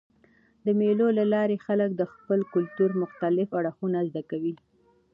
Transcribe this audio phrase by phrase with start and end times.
[0.65, 4.53] د مېلو له لاري خلک د خپل کلتور مختلف اړخونه زده کوي.